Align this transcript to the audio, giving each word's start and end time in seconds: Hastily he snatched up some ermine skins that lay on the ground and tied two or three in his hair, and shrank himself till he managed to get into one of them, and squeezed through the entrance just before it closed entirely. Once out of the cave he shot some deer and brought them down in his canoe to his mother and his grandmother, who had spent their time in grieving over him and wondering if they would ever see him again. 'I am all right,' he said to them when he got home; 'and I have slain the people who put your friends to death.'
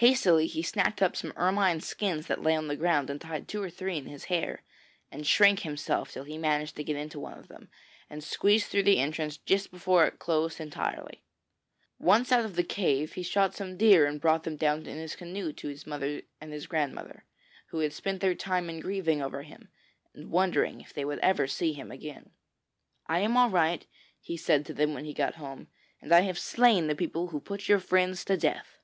Hastily 0.00 0.46
he 0.46 0.60
snatched 0.62 1.00
up 1.00 1.16
some 1.16 1.32
ermine 1.38 1.80
skins 1.80 2.26
that 2.26 2.42
lay 2.42 2.54
on 2.54 2.68
the 2.68 2.76
ground 2.76 3.08
and 3.08 3.18
tied 3.18 3.48
two 3.48 3.62
or 3.62 3.70
three 3.70 3.96
in 3.96 4.04
his 4.04 4.24
hair, 4.24 4.62
and 5.10 5.26
shrank 5.26 5.60
himself 5.60 6.12
till 6.12 6.24
he 6.24 6.36
managed 6.36 6.76
to 6.76 6.84
get 6.84 6.96
into 6.96 7.18
one 7.18 7.38
of 7.38 7.48
them, 7.48 7.70
and 8.10 8.22
squeezed 8.22 8.66
through 8.66 8.82
the 8.82 8.98
entrance 8.98 9.38
just 9.38 9.70
before 9.70 10.04
it 10.04 10.18
closed 10.18 10.60
entirely. 10.60 11.24
Once 11.98 12.30
out 12.30 12.44
of 12.44 12.56
the 12.56 12.62
cave 12.62 13.14
he 13.14 13.22
shot 13.22 13.54
some 13.54 13.78
deer 13.78 14.04
and 14.04 14.20
brought 14.20 14.42
them 14.42 14.56
down 14.58 14.84
in 14.84 14.98
his 14.98 15.16
canoe 15.16 15.50
to 15.54 15.68
his 15.68 15.86
mother 15.86 16.20
and 16.42 16.52
his 16.52 16.66
grandmother, 16.66 17.24
who 17.68 17.78
had 17.78 17.94
spent 17.94 18.20
their 18.20 18.34
time 18.34 18.68
in 18.68 18.80
grieving 18.80 19.22
over 19.22 19.44
him 19.44 19.70
and 20.12 20.30
wondering 20.30 20.78
if 20.82 20.92
they 20.92 21.06
would 21.06 21.20
ever 21.20 21.46
see 21.46 21.72
him 21.72 21.90
again. 21.90 22.32
'I 23.06 23.20
am 23.20 23.36
all 23.38 23.48
right,' 23.48 23.86
he 24.20 24.36
said 24.36 24.66
to 24.66 24.74
them 24.74 24.92
when 24.92 25.06
he 25.06 25.14
got 25.14 25.36
home; 25.36 25.68
'and 26.02 26.12
I 26.12 26.20
have 26.20 26.38
slain 26.38 26.86
the 26.86 26.94
people 26.94 27.28
who 27.28 27.40
put 27.40 27.66
your 27.66 27.80
friends 27.80 28.26
to 28.26 28.36
death.' 28.36 28.74